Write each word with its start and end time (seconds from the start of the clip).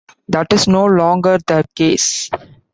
That 0.29 0.51
is 0.51 0.67
no 0.67 0.85
longer 0.87 1.37
the 1.45 1.63
case. 1.75 2.31